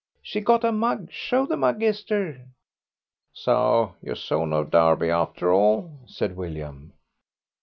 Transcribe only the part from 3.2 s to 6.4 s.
"So you saw no Derby after all?" said